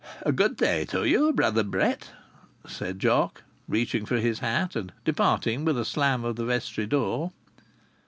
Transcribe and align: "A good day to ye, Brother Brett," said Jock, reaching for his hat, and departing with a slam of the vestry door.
"A 0.25 0.31
good 0.31 0.57
day 0.57 0.83
to 0.85 1.05
ye, 1.05 1.31
Brother 1.31 1.61
Brett," 1.63 2.09
said 2.65 2.97
Jock, 2.97 3.43
reaching 3.67 4.03
for 4.07 4.17
his 4.17 4.39
hat, 4.39 4.75
and 4.75 4.91
departing 5.05 5.63
with 5.63 5.77
a 5.77 5.85
slam 5.85 6.25
of 6.25 6.37
the 6.37 6.45
vestry 6.45 6.87
door. 6.87 7.31